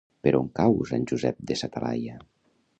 Per 0.27 0.31
on 0.37 0.47
cau 0.59 0.79
Sant 0.93 1.05
Josep 1.13 1.45
de 1.53 1.61
sa 1.63 1.71
Talaia? 1.77 2.19